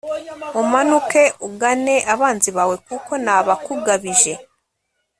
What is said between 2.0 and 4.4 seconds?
abanzi bawe kuko nabakugabije